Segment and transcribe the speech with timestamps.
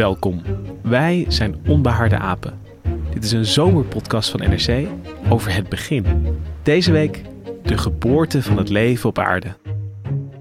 [0.00, 0.42] Welkom.
[0.82, 2.58] Wij zijn Onbehaarde Apen.
[3.12, 4.88] Dit is een zomerpodcast van NRC
[5.28, 6.04] over het begin.
[6.62, 7.22] Deze week
[7.62, 9.56] de geboorte van het leven op aarde.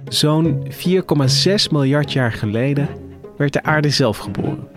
[0.07, 2.87] Zo'n 4,6 miljard jaar geleden
[3.37, 4.67] werd de aarde zelf geboren.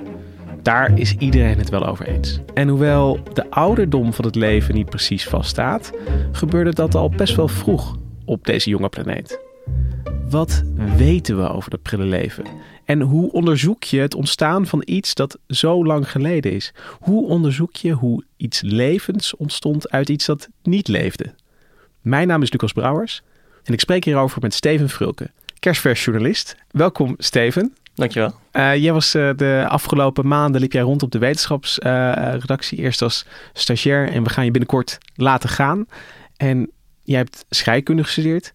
[0.62, 2.40] Daar is iedereen het wel over eens.
[2.54, 5.92] En hoewel de ouderdom van het leven niet precies vaststaat,
[6.32, 9.40] gebeurde dat al best wel vroeg op deze jonge planeet.
[10.32, 10.62] Wat
[10.96, 12.44] weten we over dat prille leven?
[12.84, 16.72] En hoe onderzoek je het ontstaan van iets dat zo lang geleden is?
[17.00, 21.34] Hoe onderzoek je hoe iets levens ontstond uit iets dat niet leefde?
[22.00, 23.22] Mijn naam is Lucas Brouwers
[23.64, 26.56] en ik spreek hierover met Steven Frulke, kerstversjournalist.
[26.70, 27.74] Welkom Steven.
[27.94, 28.34] Dankjewel.
[28.52, 32.78] Uh, jij was uh, de afgelopen maanden liep jij rond op de wetenschapsredactie.
[32.78, 35.86] Uh, eerst als stagiair en we gaan je binnenkort laten gaan.
[36.36, 36.70] En
[37.02, 38.52] jij hebt scheikunde gestudeerd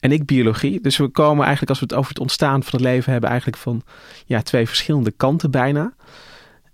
[0.00, 0.80] en ik biologie.
[0.80, 3.60] Dus we komen eigenlijk, als we het over het ontstaan van het leven hebben, eigenlijk
[3.60, 3.82] van
[4.26, 5.94] ja, twee verschillende kanten bijna.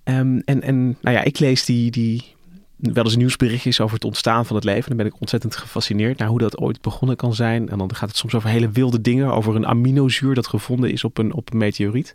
[0.04, 2.34] Um, en, en nou ja, ik lees die, die
[2.76, 4.88] wel eens nieuwsberichtjes over het ontstaan van het leven.
[4.88, 7.68] Dan ben ik ontzettend gefascineerd naar hoe dat ooit begonnen kan zijn.
[7.68, 11.04] En dan gaat het soms over hele wilde dingen, over een aminozuur dat gevonden is
[11.04, 12.14] op een, op een meteoriet.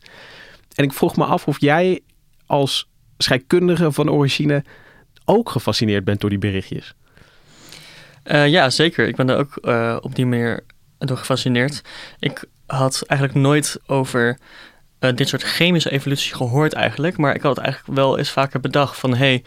[0.76, 2.00] En ik vroeg me af of jij
[2.46, 4.64] als scheikundige van origine
[5.26, 6.96] ook gefascineerd bent door die berichtjes.
[8.26, 9.08] Uh, ja, zeker.
[9.08, 10.64] Ik ben er ook uh, op die manier
[11.08, 11.82] door gefascineerd.
[12.20, 14.38] Ik had eigenlijk nooit over
[15.00, 17.18] uh, dit soort chemische evolutie gehoord eigenlijk.
[17.18, 19.16] Maar ik had het eigenlijk wel eens vaker bedacht van...
[19.16, 19.42] hé,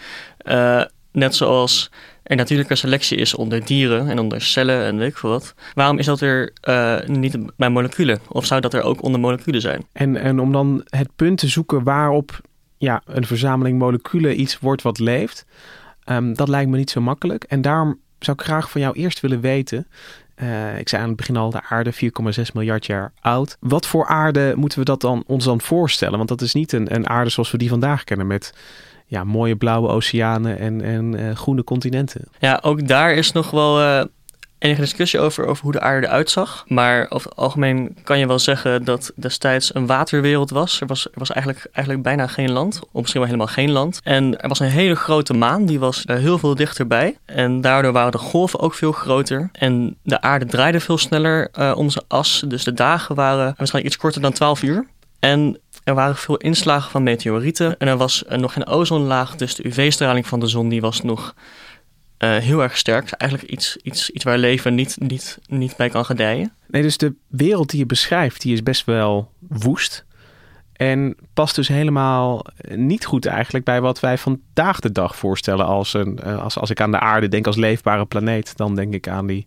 [0.44, 1.90] hey, uh, net zoals
[2.22, 5.54] er natuurlijke selectie is onder dieren en onder cellen en weet ik veel wat.
[5.74, 8.20] Waarom is dat er uh, niet bij moleculen?
[8.28, 9.86] Of zou dat er ook onder moleculen zijn?
[9.92, 12.40] En, en om dan het punt te zoeken waarop
[12.78, 15.46] ja, een verzameling moleculen iets wordt wat leeft...
[16.10, 17.44] Um, dat lijkt me niet zo makkelijk.
[17.44, 19.86] En daarom zou ik graag van jou eerst willen weten...
[20.42, 22.00] Uh, ik zei aan het begin al, de aarde 4,6
[22.54, 23.56] miljard jaar oud.
[23.60, 26.16] Wat voor aarde moeten we dat dan, ons dan voorstellen?
[26.16, 28.52] Want dat is niet een, een aarde zoals we die vandaag kennen met
[29.06, 32.24] ja, mooie blauwe oceanen en, en uh, groene continenten.
[32.38, 34.04] Ja, ook daar is nog wel uh,
[34.64, 36.64] enige discussie over, over hoe de aarde eruit zag.
[36.68, 40.80] Maar over het algemeen kan je wel zeggen dat destijds een waterwereld was.
[40.80, 44.00] Er was, er was eigenlijk, eigenlijk bijna geen land, of misschien wel helemaal geen land.
[44.04, 47.18] En er was een hele grote maan, die was heel veel dichterbij.
[47.24, 49.48] En daardoor waren de golven ook veel groter.
[49.52, 52.44] En de aarde draaide veel sneller uh, om zijn as.
[52.48, 54.86] Dus de dagen waren waarschijnlijk iets korter dan 12 uur.
[55.18, 57.78] En er waren veel inslagen van meteorieten.
[57.78, 61.02] En er was uh, nog geen ozonlaag, dus de UV-straling van de zon die was
[61.02, 61.34] nog
[62.24, 63.10] uh, heel erg sterk.
[63.10, 66.52] Eigenlijk iets, iets, iets waar leven niet, niet, niet bij kan gedijen.
[66.66, 70.04] Nee, dus de wereld die je beschrijft, die is best wel woest.
[70.72, 75.94] En past dus helemaal niet goed eigenlijk bij wat wij vandaag de dag voorstellen als
[75.94, 76.22] een...
[76.22, 79.46] Als, als ik aan de aarde denk als leefbare planeet, dan denk ik aan die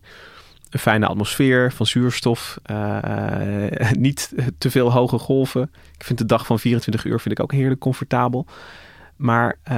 [0.70, 2.58] fijne atmosfeer van zuurstof.
[2.70, 3.56] Uh,
[3.98, 5.70] niet te veel hoge golven.
[5.98, 8.46] Ik vind de dag van 24 uur vind ik ook heerlijk comfortabel.
[9.18, 9.74] Maar uh,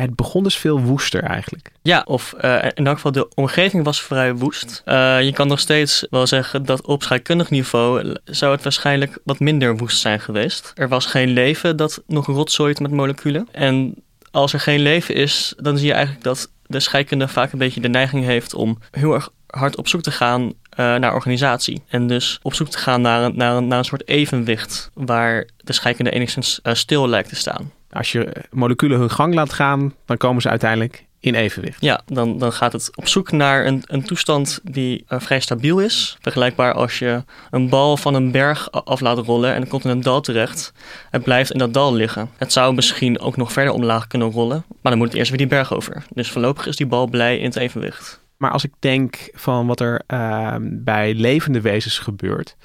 [0.00, 1.72] het begon dus veel woester eigenlijk.
[1.82, 4.82] Ja, of uh, in elk geval de omgeving was vrij woest.
[4.86, 9.40] Uh, je kan nog steeds wel zeggen dat op scheikundig niveau zou het waarschijnlijk wat
[9.40, 10.72] minder woest zijn geweest.
[10.74, 13.48] Er was geen leven dat nog rotzooit met moleculen.
[13.52, 13.94] En
[14.30, 17.80] als er geen leven is, dan zie je eigenlijk dat de scheikunde vaak een beetje
[17.80, 21.82] de neiging heeft om heel erg hard op zoek te gaan naar organisatie.
[21.88, 25.72] En dus op zoek te gaan naar een, naar naar een soort evenwicht waar de
[25.72, 27.70] scheikunde enigszins stil lijkt te staan.
[27.92, 31.80] Als je moleculen hun gang laat gaan, dan komen ze uiteindelijk in evenwicht.
[31.80, 35.78] Ja, dan, dan gaat het op zoek naar een, een toestand die uh, vrij stabiel
[35.78, 36.16] is.
[36.20, 39.90] Vergelijkbaar als je een bal van een berg af laat rollen en het komt in
[39.90, 40.72] een dal terecht.
[41.10, 42.30] Het blijft in dat dal liggen.
[42.36, 45.38] Het zou misschien ook nog verder omlaag kunnen rollen, maar dan moet het eerst weer
[45.38, 46.04] die berg over.
[46.10, 48.20] Dus voorlopig is die bal blij in het evenwicht.
[48.36, 52.56] Maar als ik denk van wat er ehm, bij levende wezens gebeurt,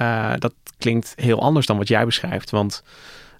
[0.00, 2.50] uh, dat klinkt heel anders dan wat jij beschrijft.
[2.50, 2.82] Want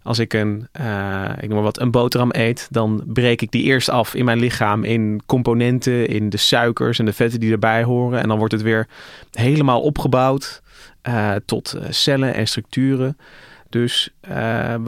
[0.04, 3.62] als ik een, uh, ik noem maar wat, een boterham eet, dan breek ik die
[3.62, 7.82] eerst af in mijn lichaam in componenten, in de suikers en de vetten die erbij
[7.82, 8.20] horen.
[8.20, 8.86] En dan wordt het weer
[9.30, 10.62] helemaal opgebouwd
[11.08, 13.16] uh, tot cellen en structuren.
[13.68, 14.14] Dus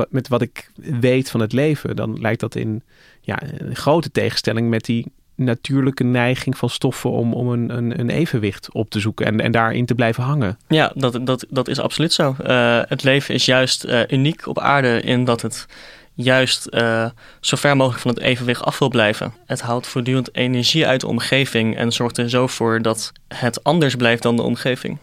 [0.09, 0.71] met wat ik
[1.01, 2.83] weet van het leven, dan lijkt dat in
[3.21, 8.11] ja, een grote tegenstelling met die natuurlijke neiging van stoffen om, om een, een, een
[8.11, 10.59] evenwicht op te zoeken en, en daarin te blijven hangen.
[10.69, 12.37] Ja, dat, dat, dat is absoluut zo.
[12.47, 15.67] Uh, het leven is juist uh, uniek op aarde in dat het
[16.15, 17.07] juist uh,
[17.41, 19.35] zo ver mogelijk van het evenwicht af wil blijven.
[19.47, 23.95] Het haalt voortdurend energie uit de omgeving en zorgt er zo voor dat het anders
[23.95, 24.99] blijft dan de omgeving.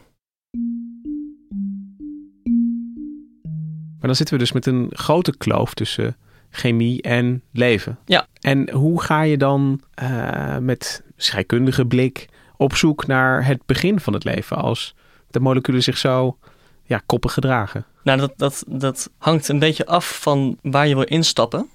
[3.99, 6.15] Maar dan zitten we dus met een grote kloof tussen
[6.55, 7.97] chemie en leven.
[8.05, 8.27] Ja.
[8.39, 12.27] En hoe ga je dan uh, met scheikundige blik
[12.57, 14.95] op zoek naar het begin van het leven als
[15.31, 16.37] de moleculen zich zo
[16.83, 17.85] ja, koppig gedragen?
[18.03, 21.69] Nou, dat, dat, dat hangt een beetje af van waar je wil instappen.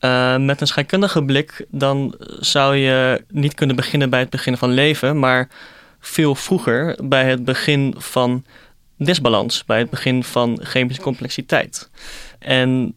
[0.00, 4.70] Uh, met een scheikundige blik, dan zou je niet kunnen beginnen bij het begin van
[4.70, 5.48] leven, maar
[6.00, 8.44] veel vroeger bij het begin van
[8.96, 11.90] disbalans, bij het begin van chemische complexiteit.
[12.38, 12.94] En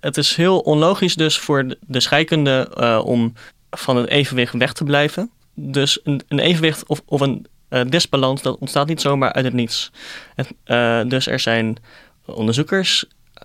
[0.00, 3.32] het is heel onlogisch dus voor de scheikunde uh, om
[3.70, 5.30] van het evenwicht weg te blijven.
[5.54, 9.54] Dus een, een evenwicht of, of een uh, disbalans, dat ontstaat niet zomaar uit het
[9.54, 9.90] niets.
[10.66, 11.76] Uh, dus er zijn
[12.24, 13.04] onderzoekers,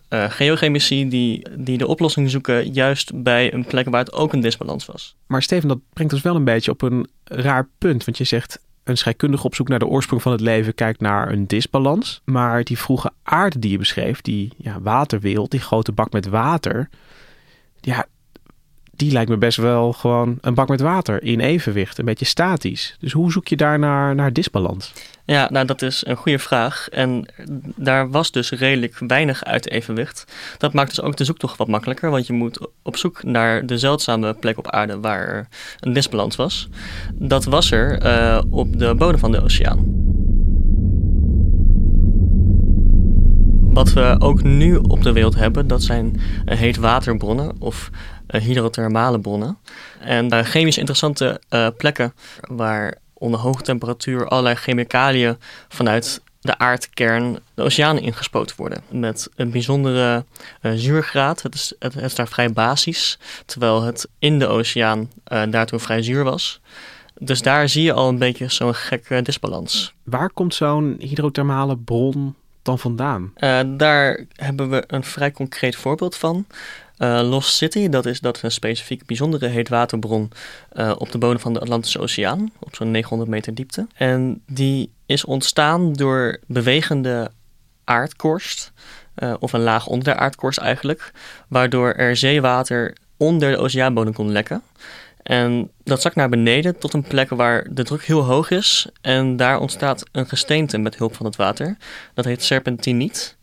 [0.09, 4.85] geochemici, die, die de oplossing zoeken juist bij een plek waar het ook een disbalans
[4.85, 5.15] was.
[5.27, 8.05] Maar Steven, dat brengt ons wel een beetje op een raar punt.
[8.05, 11.31] Want je zegt, een scheikundige op zoek naar de oorsprong van het leven kijkt naar
[11.31, 12.21] een disbalans.
[12.25, 16.89] Maar die vroege aarde die je beschreef, die ja, waterwereld, die grote bak met water.
[17.79, 18.05] Ja,
[18.95, 22.95] die lijkt me best wel gewoon een bak met water in evenwicht, een beetje statisch.
[22.99, 24.93] Dus hoe zoek je daar naar, naar disbalans?
[25.25, 26.89] Ja, nou dat is een goede vraag.
[26.89, 27.25] En
[27.75, 30.25] daar was dus redelijk weinig uit evenwicht.
[30.57, 33.77] Dat maakt dus ook de zoektocht wat makkelijker, want je moet op zoek naar de
[33.77, 35.47] zeldzame plek op aarde waar
[35.79, 36.69] een disbalans was.
[37.13, 40.01] Dat was er uh, op de bodem van de oceaan.
[43.73, 47.89] Wat we ook nu op de wereld hebben, dat zijn uh, heetwaterbronnen of
[48.39, 49.57] hydrothermale bronnen.
[49.99, 51.41] En chemisch interessante
[51.77, 55.37] plekken waar onder hoge temperatuur allerlei chemicaliën
[55.67, 58.83] vanuit de aardkern de oceanen ingespoten worden.
[58.89, 60.25] Met een bijzondere
[60.61, 61.41] uh, zuurgraad.
[61.41, 65.79] Het is, het, het, is daar vrij basis, terwijl het in de oceaan uh, daartoe
[65.79, 66.61] vrij zuur was.
[67.19, 69.93] Dus daar zie je al een beetje zo'n gekke disbalans.
[70.03, 73.33] Waar komt zo'n hydrothermale bron dan vandaan?
[73.37, 76.45] Uh, daar hebben we een vrij concreet voorbeeld van.
[77.03, 80.31] Uh, Lost City, dat is, dat een specifiek bijzondere heetwaterbron
[80.73, 83.87] uh, op de bodem van de Atlantische Oceaan, op zo'n 900 meter diepte.
[83.95, 87.31] En die is ontstaan door bewegende
[87.83, 88.71] aardkorst,
[89.15, 91.11] uh, of een laag onder de aardkorst eigenlijk,
[91.47, 94.61] waardoor er zeewater onder de oceaanbodem kon lekken.
[95.23, 98.87] En dat zakt naar beneden tot een plek waar de druk heel hoog is.
[99.01, 101.77] En daar ontstaat een gesteente met hulp van het water.
[102.13, 103.37] Dat heet serpentiniet.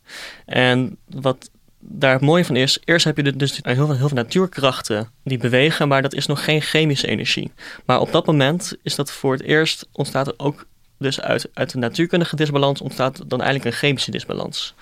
[0.46, 4.16] En wat daar het mooie van is, eerst heb je dus heel veel, heel veel
[4.16, 7.52] natuurkrachten die bewegen, maar dat is nog geen chemische energie.
[7.84, 10.66] Maar op dat moment is dat voor het eerst ontstaat er ook
[10.98, 14.74] dus uit, uit een natuurkundige disbalans ontstaat dan eigenlijk een chemische disbalans.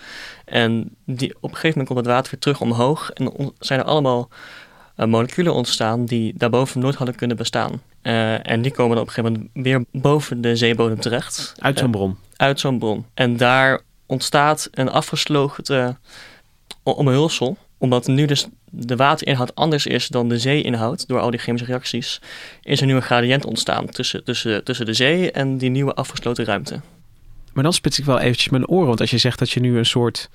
[0.45, 3.81] En die, op een gegeven moment komt het water weer terug omhoog en on, zijn
[3.81, 4.29] er allemaal
[4.97, 7.83] uh, moleculen ontstaan die daarboven nooit hadden kunnen bestaan.
[8.03, 11.55] Uh, en die komen dan op een gegeven moment weer boven de zeebodem terecht.
[11.59, 12.11] Uit zo'n bron?
[12.11, 13.07] Uh, uit zo'n bron.
[13.15, 15.99] En daar ontstaat een afgesloten
[16.95, 21.67] omhulsel omdat nu dus de waterinhoud anders is dan de zeeinhoud door al die chemische
[21.67, 22.21] reacties,
[22.63, 26.45] is er nu een gradient ontstaan tussen, tussen, tussen de zee en die nieuwe afgesloten
[26.45, 26.81] ruimte.
[27.53, 29.79] Maar dan spits ik wel eventjes mijn oren, want als je zegt dat je nu
[29.79, 30.31] een soort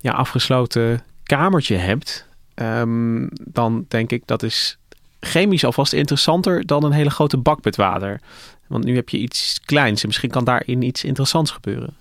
[0.00, 4.78] ja, afgesloten kamertje hebt, um, dan denk ik dat is
[5.20, 8.20] chemisch alvast interessanter dan een hele grote bak met water.
[8.66, 11.96] Want nu heb je iets kleins en misschien kan daarin iets interessants gebeuren.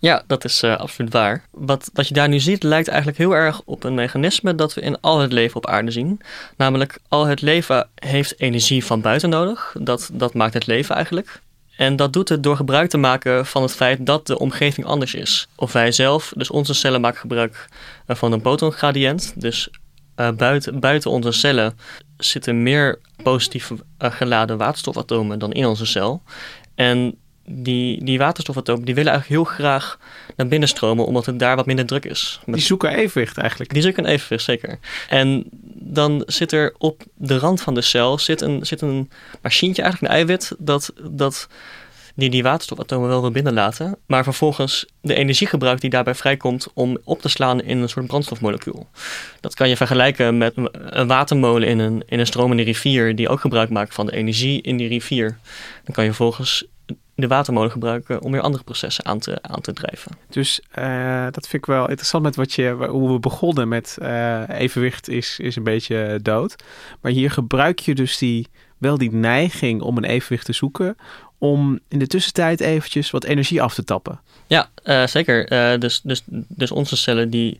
[0.00, 1.44] Ja, dat is uh, absoluut waar.
[1.50, 4.80] Wat, wat je daar nu ziet lijkt eigenlijk heel erg op een mechanisme dat we
[4.80, 6.20] in al het leven op aarde zien.
[6.56, 9.74] Namelijk, al het leven heeft energie van buiten nodig.
[9.80, 11.40] Dat, dat maakt het leven eigenlijk.
[11.76, 15.14] En dat doet het door gebruik te maken van het feit dat de omgeving anders
[15.14, 15.48] is.
[15.56, 17.68] Of wij zelf, dus onze cellen maken gebruik
[18.06, 19.32] uh, van een fotongradient.
[19.36, 19.68] Dus
[20.16, 21.78] uh, buiten, buiten onze cellen
[22.16, 26.22] zitten meer positief geladen waterstofatomen dan in onze cel.
[26.74, 27.18] En
[27.50, 29.98] die, die waterstofatomen die willen eigenlijk heel graag
[30.36, 32.40] naar binnen stromen, omdat het daar wat minder druk is.
[32.44, 33.72] Met, die zoeken evenwicht eigenlijk.
[33.72, 34.78] Die zoeken een evenwicht, zeker.
[35.08, 39.10] En dan zit er op de rand van de cel zit een, zit een
[39.42, 41.48] machientje, eigenlijk een eiwit, dat, dat
[42.18, 47.20] die die waterstofatomen wel wil binnenlaten, maar vervolgens de energiegebruik die daarbij vrijkomt om op
[47.20, 48.88] te slaan in een soort brandstofmolecuul.
[49.40, 53.40] Dat kan je vergelijken met een watermolen in een, in een stromende rivier die ook
[53.40, 55.38] gebruik maakt van de energie in die rivier.
[55.84, 56.66] Dan kan je vervolgens
[57.20, 60.12] de watermolen gebruiken om weer andere processen aan te, aan te drijven.
[60.28, 64.42] Dus uh, dat vind ik wel interessant met wat je, hoe we begonnen met uh,
[64.48, 66.56] evenwicht is, is een beetje dood.
[67.00, 68.46] Maar hier gebruik je dus die,
[68.78, 70.96] wel die neiging om een evenwicht te zoeken
[71.38, 74.20] om in de tussentijd eventjes wat energie af te tappen.
[74.46, 75.46] Ja, uh, zeker.
[75.80, 77.58] Dus, dus, dus onze cellen die,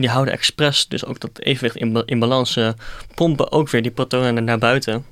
[0.00, 2.56] die houden expres dus ook dat evenwicht in, in balans.
[2.56, 2.70] Uh,
[3.14, 5.04] pompen ook weer die protonen naar buiten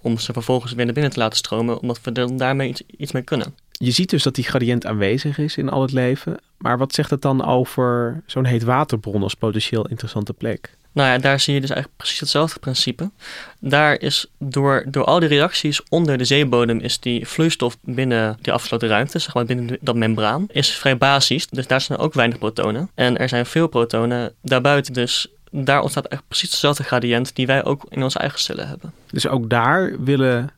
[0.00, 3.12] om ze vervolgens weer naar binnen te laten stromen, omdat we er daarmee iets, iets
[3.12, 3.54] mee kunnen.
[3.70, 6.36] Je ziet dus dat die gradient aanwezig is in al het leven.
[6.58, 10.76] Maar wat zegt het dan over zo'n heet waterbron als potentieel interessante plek?
[10.94, 13.10] Nou ja, daar zie je dus eigenlijk precies hetzelfde principe.
[13.58, 18.52] Daar is door, door al die reacties onder de zeebodem is die vloeistof binnen die
[18.52, 21.46] afgesloten ruimte, zeg maar binnen dat membraan, is vrij basisch.
[21.48, 22.90] Dus daar zijn ook weinig protonen.
[22.94, 24.92] En er zijn veel protonen daarbuiten.
[24.92, 28.92] Dus daar ontstaat echt precies dezelfde gradient die wij ook in onze eigen cellen hebben.
[29.10, 30.50] Dus ook daar willen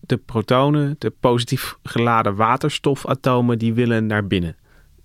[0.00, 4.56] de protonen, de positief geladen waterstofatomen, die willen naar binnen.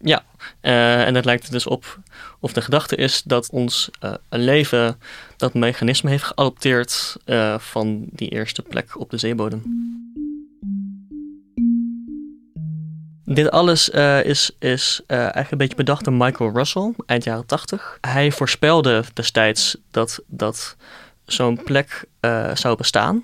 [0.02, 0.24] Ja,
[0.62, 2.00] uh, en dat lijkt er dus op
[2.40, 5.00] of de gedachte is dat ons uh, leven
[5.38, 9.64] dat mechanisme heeft geadopteerd uh, van die eerste plek op de zeebodem.
[13.26, 13.90] Dit alles
[14.24, 17.98] is, is eigenlijk een beetje bedacht door Michael Russell eind jaren 80.
[18.02, 20.76] Hij voorspelde destijds dat, dat
[21.26, 22.06] zo'n plek
[22.54, 23.24] zou bestaan.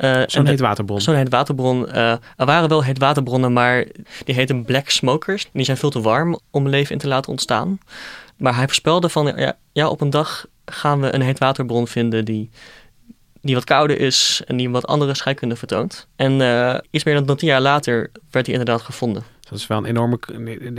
[0.00, 0.46] Uh, zo'n.
[1.00, 1.88] Zo'n heetwaterbron.
[1.88, 3.84] Uh, er waren wel heetwaterbronnen, maar
[4.24, 5.48] die heten black smokers.
[5.52, 7.78] Die zijn veel te warm om leven in te laten ontstaan.
[8.36, 12.50] Maar hij voorspelde van, ja, ja op een dag gaan we een heetwaterbron vinden die,
[13.44, 16.06] die wat kouder is en die wat andere scheikunde vertoont.
[16.16, 19.22] En uh, iets meer dan tien jaar later werd hij inderdaad gevonden.
[19.40, 20.18] Dat is wel een enorme.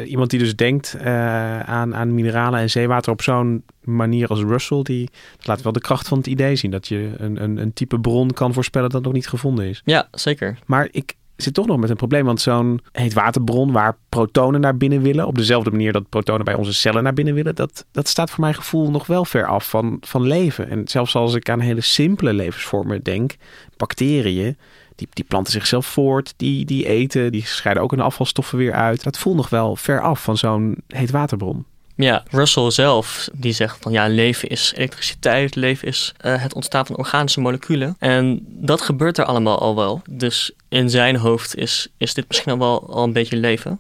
[0.05, 4.81] Iemand die dus denkt uh, aan, aan mineralen en zeewater op zo'n manier als Russell,
[4.81, 5.09] die
[5.41, 6.71] laat wel de kracht van het idee zien.
[6.71, 9.81] Dat je een, een, een type bron kan voorspellen dat nog niet gevonden is.
[9.83, 10.57] Ja, zeker.
[10.65, 12.25] Maar ik zit toch nog met een probleem.
[12.25, 16.73] Want zo'n heetwaterbron waar protonen naar binnen willen, op dezelfde manier dat protonen bij onze
[16.73, 19.97] cellen naar binnen willen, dat, dat staat voor mijn gevoel nog wel ver af van,
[20.01, 20.69] van leven.
[20.69, 23.35] En zelfs als ik aan hele simpele levensvormen denk,
[23.77, 24.57] bacteriën
[24.95, 29.03] die, die planten zichzelf voort, die, die eten, die scheiden ook hun afvalstoffen weer uit.
[29.03, 31.65] Dat voelt nog wel ver af van zo'n heetwaterbron.
[31.97, 36.85] Ja, Russell zelf die zegt van ja, leven is elektriciteit, leven is uh, het ontstaan
[36.85, 37.95] van organische moleculen.
[37.99, 40.01] En dat gebeurt er allemaal al wel.
[40.09, 43.79] Dus in zijn hoofd is, is dit misschien al wel al een beetje leven.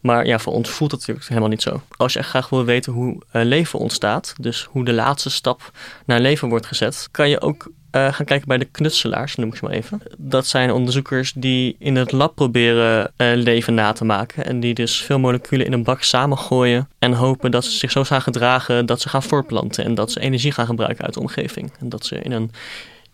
[0.00, 1.82] Maar ja, voor ons voelt het natuurlijk helemaal niet zo.
[1.96, 5.70] Als je echt graag wil weten hoe uh, leven ontstaat, dus hoe de laatste stap
[6.04, 9.56] naar leven wordt gezet, kan je ook uh, gaan kijken bij de knutselaars, noem ik
[9.56, 10.02] ze maar even.
[10.16, 14.44] Dat zijn onderzoekers die in het lab proberen uh, leven na te maken.
[14.44, 16.88] En die dus veel moleculen in een bak samengooien.
[16.98, 19.84] En hopen dat ze zich zo gaan gedragen dat ze gaan voortplanten.
[19.84, 21.72] En dat ze energie gaan gebruiken uit de omgeving.
[21.80, 22.50] En dat ze in een,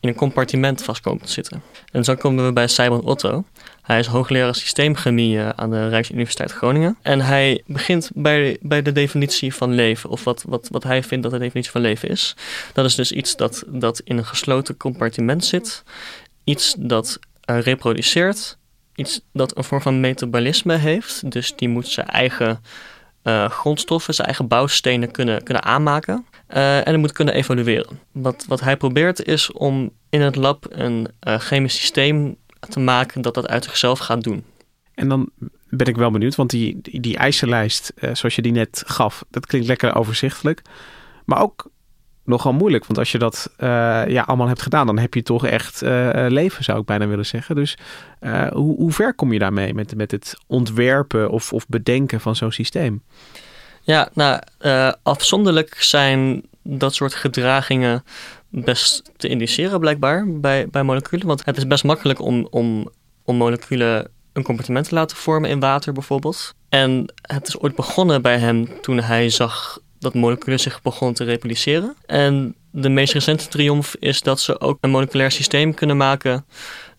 [0.03, 1.63] in een compartiment vast komen te zitten.
[1.93, 3.45] En zo komen we bij Simon Otto.
[3.83, 6.97] Hij is hoogleraar systeemchemie eh, aan de Rijksuniversiteit Groningen.
[7.03, 11.23] En hij begint bij, bij de definitie van leven, of wat, wat, wat hij vindt
[11.23, 12.37] dat de definitie van leven is.
[12.73, 15.83] Dat is dus iets dat, dat in een gesloten compartiment zit,
[16.45, 17.19] iets dat
[17.51, 18.59] uh, reproduceert,
[18.95, 21.31] iets dat een vorm van metabolisme heeft.
[21.31, 22.61] Dus die moet zijn eigen
[23.25, 26.27] uh, grondstoffen, zijn eigen bouwstenen kunnen, kunnen aanmaken.
[26.55, 27.99] Uh, en het moet kunnen evolueren.
[28.13, 32.37] Wat, wat hij probeert is om in het lab een uh, chemisch systeem
[32.69, 34.45] te maken dat dat uit zichzelf gaat doen.
[34.95, 35.31] En dan
[35.69, 39.47] ben ik wel benieuwd, want die, die, die eisenlijst, zoals je die net gaf, dat
[39.47, 40.63] klinkt lekker overzichtelijk.
[41.25, 41.71] Maar ook
[42.25, 43.69] nogal moeilijk, want als je dat uh,
[44.07, 47.27] ja, allemaal hebt gedaan, dan heb je toch echt uh, leven, zou ik bijna willen
[47.27, 47.55] zeggen.
[47.55, 47.79] Dus
[48.53, 52.53] hoe, hoe ver kom je daarmee met, met het ontwerpen of, of bedenken van zo'n
[52.53, 53.03] systeem?
[53.81, 54.41] Ja, nou,
[55.03, 58.05] afzonderlijk zijn dat soort gedragingen
[58.49, 61.27] best te indiceren blijkbaar bij, bij moleculen.
[61.27, 62.89] Want het is best makkelijk om, om,
[63.25, 66.55] om moleculen een compartiment te laten vormen in water bijvoorbeeld.
[66.69, 71.25] En het is ooit begonnen bij hem toen hij zag dat moleculen zich begonnen te
[71.25, 71.97] reproduceren.
[72.07, 76.45] En de meest recente triomf is dat ze ook een moleculair systeem kunnen maken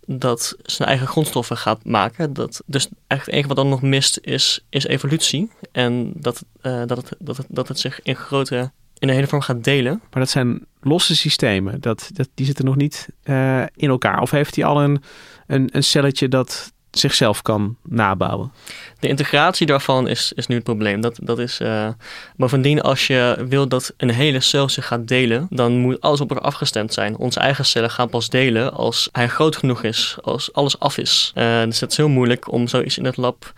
[0.06, 2.34] dat zijn eigen grondstoffen gaat maken.
[2.34, 5.52] Dat, dus eigenlijk het enige wat dan nog mist is, is evolutie.
[5.72, 9.28] En dat, uh, dat, het, dat, het, dat het zich in grote in een hele
[9.28, 10.02] vorm gaat delen.
[10.12, 11.82] Maar dat zijn losse systemen.
[11.82, 14.22] Dat, dat, die zitten nog niet uh, in elkaar.
[14.22, 15.04] Of heeft hij al een,
[15.48, 18.52] een, een celletje dat zichzelf kan nabouwen?
[19.00, 21.02] De integratie daarvan is, is nu het probleem.
[21.02, 21.88] Dat, dat is, uh,
[22.36, 26.30] bovendien, als je wil dat een hele cel zich gaat delen, dan moet alles op
[26.30, 27.18] elkaar afgestemd zijn.
[27.18, 31.32] Onze eigen cellen gaan pas delen als hij groot genoeg is, als alles af is.
[31.36, 33.54] Uh, dus het is heel moeilijk om zoiets in het lab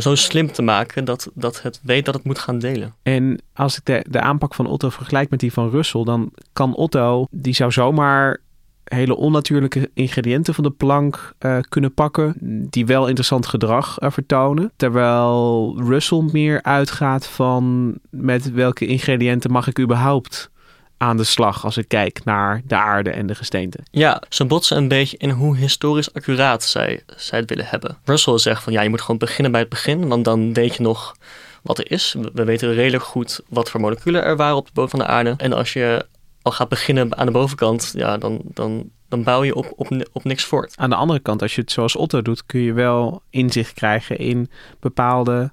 [0.00, 2.94] zo slim te maken dat, dat het weet dat het moet gaan delen.
[3.02, 6.74] En als ik de, de aanpak van Otto vergelijk met die van Russell, dan kan
[6.74, 8.40] Otto, die zou zomaar
[8.84, 12.34] hele onnatuurlijke ingrediënten van de plank uh, kunnen pakken,
[12.70, 14.72] die wel interessant gedrag uh, vertonen.
[14.76, 20.50] Terwijl Russell meer uitgaat van met welke ingrediënten mag ik überhaupt
[20.96, 23.84] aan de slag als ik kijk naar de aarde en de gesteenten.
[23.90, 27.98] Ja, ze botsen een beetje in hoe historisch accuraat zij, zij het willen hebben.
[28.04, 30.82] Russell zegt van ja, je moet gewoon beginnen bij het begin, want dan weet je
[30.82, 31.16] nog
[31.62, 32.16] wat er is.
[32.34, 35.34] We weten redelijk goed wat voor moleculen er waren op de bodem van de aarde.
[35.36, 36.06] En als je
[36.42, 40.24] al gaat beginnen aan de bovenkant, ja, dan, dan, dan bouw je op, op, op
[40.24, 40.74] niks voort.
[40.76, 44.18] Aan de andere kant, als je het zoals Otto doet, kun je wel inzicht krijgen
[44.18, 45.52] in bepaalde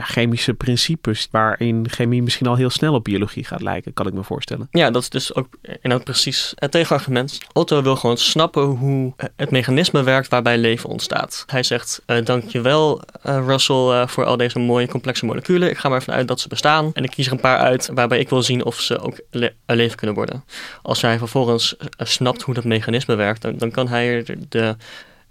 [0.00, 4.24] chemische principes waarin chemie misschien al heel snel op biologie gaat lijken, kan ik me
[4.24, 4.68] voorstellen.
[4.70, 7.38] Ja, dat is dus ook inderdaad precies het tegenargument.
[7.52, 11.44] Otto wil gewoon snappen hoe het mechanisme werkt waarbij leven ontstaat.
[11.46, 15.70] Hij zegt, uh, dankjewel uh, Russell voor al deze mooie complexe moleculen.
[15.70, 17.90] Ik ga maar ervan uit dat ze bestaan en ik kies er een paar uit
[17.94, 20.44] waarbij ik wil zien of ze ook le leven kunnen worden.
[20.82, 24.76] Als hij vervolgens snapt hoe dat mechanisme werkt, dan, dan kan hij er de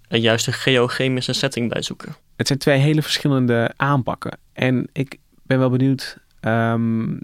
[0.10, 2.16] een juiste geochemische setting bij zoeken.
[2.36, 4.38] Het zijn twee hele verschillende aanpakken.
[4.54, 6.18] En ik ben wel benieuwd.
[6.42, 7.20] Um,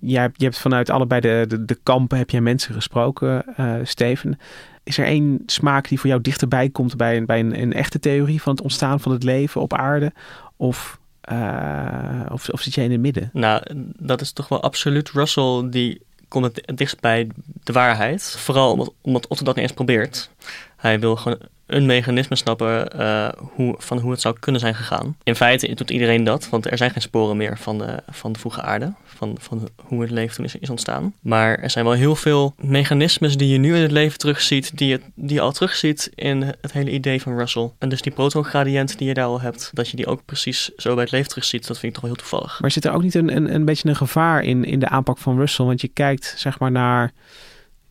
[0.00, 4.38] jij, je hebt vanuit allebei de, de, de kampen heb jij mensen gesproken, uh, Steven.
[4.82, 7.98] Is er één smaak die voor jou dichterbij komt bij, een, bij een, een echte
[7.98, 10.12] theorie van het ontstaan van het leven op aarde?
[10.56, 10.98] Of
[11.32, 13.30] uh, of, of, zit jij in het midden?
[13.32, 13.62] Nou,
[13.98, 17.28] dat is toch wel absoluut Russell die komt het dichtst bij
[17.62, 18.34] de waarheid.
[18.38, 20.30] Vooral omdat, omdat Otto dat niet eens probeert.
[20.76, 21.38] Hij wil gewoon
[21.70, 25.16] een mechanisme snappen uh, hoe, van hoe het zou kunnen zijn gegaan.
[25.22, 28.38] In feite doet iedereen dat, want er zijn geen sporen meer van de, van de
[28.38, 31.14] vroege aarde, van, van hoe het leven is, ontstaan.
[31.20, 34.88] Maar er zijn wel heel veel mechanismes die je nu in het leven terugziet, die
[34.88, 37.70] je, die je al terugziet in het hele idee van Russell.
[37.78, 40.94] En dus die protongradient die je daar al hebt, dat je die ook precies zo
[40.94, 42.60] bij het leven terugziet, dat vind ik toch wel heel toevallig.
[42.60, 45.18] Maar zit er ook niet een, een, een beetje een gevaar in, in de aanpak
[45.18, 45.64] van Russell?
[45.64, 47.12] Want je kijkt zeg maar naar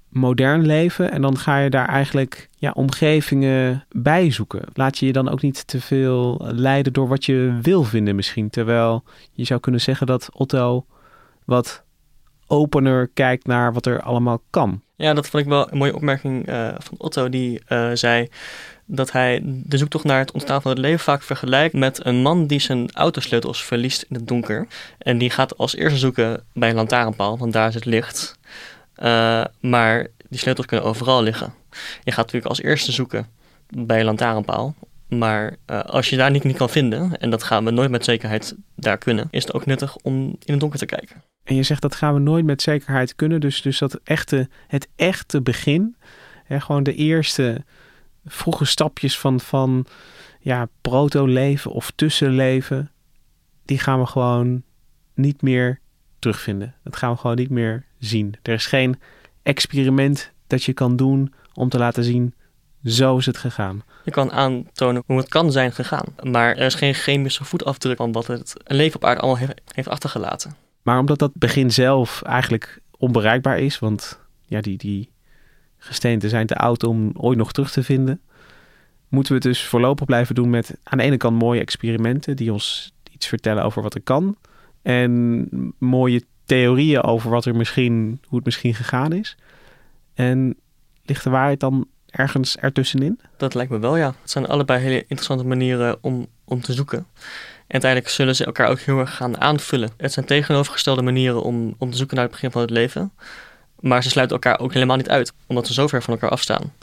[0.10, 4.62] modern leven en dan ga je daar eigenlijk ja, omgevingen bij zoeken.
[4.74, 8.50] Laat je je dan ook niet te veel leiden door wat je wil vinden misschien.
[8.50, 10.86] Terwijl je zou kunnen zeggen dat Otto
[11.46, 11.84] wat
[12.48, 14.82] opener kijkt naar wat er allemaal kan.
[14.96, 17.30] Ja, dat vond ik wel een mooie opmerking uh, van Otto.
[17.30, 18.28] Die uh, zei
[18.86, 22.48] dat hij de zoektocht naar het ontstaan van het leven vaak vergelijkt met een man
[22.48, 24.68] die zijn autosleutels verliest in het donker.
[24.98, 28.38] En die gaat als eerste zoeken bij een lantaarnpaal, want daar is het licht.
[29.04, 31.54] Uh, maar die sleutels kunnen overal liggen.
[32.04, 33.28] Je gaat natuurlijk als eerste zoeken
[33.68, 34.76] bij een lantaarnpaal.
[35.08, 38.06] Maar uh, als je daar niet, niet kan vinden, en dat gaan we nooit met
[38.06, 41.24] zekerheid daar kunnen, is het ook nuttig om in het donker te kijken.
[41.44, 43.40] En je zegt dat gaan we nooit met zekerheid kunnen.
[43.40, 45.96] Dus, dus dat echte, het echte begin,
[46.44, 47.64] hè, gewoon de eerste
[48.26, 49.86] vroege stapjes van, van
[50.40, 52.92] ja, proto-leven of tussenleven,
[53.66, 54.64] die gaan we gewoon
[55.14, 55.80] niet meer
[56.20, 56.76] terugvinden.
[56.84, 58.36] Dat gaan we gewoon niet meer zien.
[58.42, 59.00] Er is geen
[59.44, 62.34] experiment dat je kan doen om te laten zien,
[62.84, 63.84] zo is het gegaan.
[64.04, 66.06] Je kan aantonen hoe het kan zijn gegaan.
[66.24, 70.56] Maar er is geen chemische voetafdruk van wat het leven op aarde allemaal heeft, achtergelaten.
[70.82, 75.12] Maar omdat dat begin zelf eigenlijk onbereikbaar is, want ja, die, die
[75.78, 78.22] gesteenten zijn te oud om ooit nog terug te vinden,
[79.08, 82.54] moeten we het dus voorlopig blijven doen met aan de ene kant mooie experimenten die
[82.54, 84.38] ons iets vertellen over wat er kan.
[84.82, 85.48] En
[85.80, 89.36] mooie theorieën over wat er misschien, hoe het misschien gegaan is.
[90.14, 90.58] En
[91.06, 93.20] ligt de waarheid dan ergens ertussenin?
[93.38, 94.14] Dat lijkt me wel, ja.
[94.22, 96.98] Het zijn allebei hele interessante manieren om, om te zoeken.
[96.98, 99.90] En uiteindelijk zullen ze elkaar ook heel erg gaan aanvullen.
[99.98, 103.12] Het zijn tegenovergestelde manieren om, om te zoeken naar het begin van het leven.
[103.80, 106.74] Maar ze sluiten elkaar ook helemaal niet uit, omdat ze zo ver van elkaar afstaan.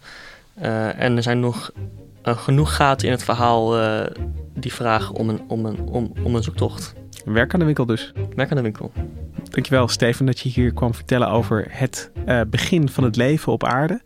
[0.62, 1.70] Uh, en er zijn nog
[2.24, 4.06] uh, genoeg gaten in het verhaal uh,
[4.54, 6.94] die vragen om een, om, een, om, om een zoektocht.
[7.26, 8.12] Werk aan de winkel dus.
[8.34, 8.92] Werk aan de winkel.
[9.50, 13.64] Dankjewel Steven dat je hier kwam vertellen over het uh, begin van het leven op
[13.64, 14.00] aarde.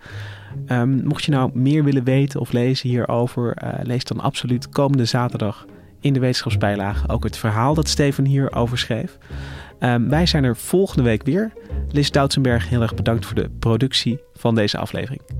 [0.69, 5.05] Um, mocht je nou meer willen weten of lezen hierover, uh, lees dan absoluut komende
[5.05, 5.67] zaterdag
[6.01, 9.19] in de wetenschapsbijlage ook het verhaal dat Steven hierover schreef.
[9.81, 11.53] Um, wij zijn er volgende week weer.
[11.91, 15.40] Liz Doutsenberg, heel erg bedankt voor de productie van deze aflevering.